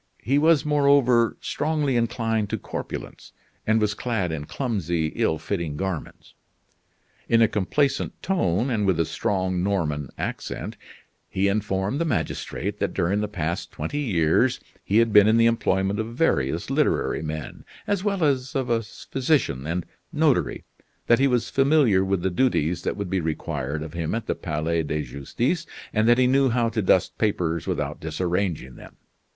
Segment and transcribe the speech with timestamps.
[0.23, 3.33] He was, moreover, strongly inclined to corpulence,
[3.67, 6.33] and was clad in clumsy, ill fitting garments.
[7.29, 10.75] In a complacent tone, and with a strong Norman accent,
[11.29, 15.45] he informed the magistrate that during the past twenty years he had been in the
[15.45, 20.63] employment of various literary men, as well as of a physician, and notary;
[21.05, 24.33] that he was familiar with the duties that would be required of him at the
[24.33, 28.95] Palais de Justice, and that he knew how to dust papers without disarranging them.